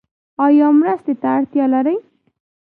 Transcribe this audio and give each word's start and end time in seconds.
ایا 0.45 0.67
مرستې 0.79 1.13
ته 1.21 1.27
اړتیا 1.35 1.65
لرئ؟ 1.73 1.97